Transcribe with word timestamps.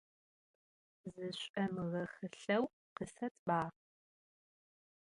Zış'omığehılheu, 1.13 2.63
khısetba. 2.95 3.59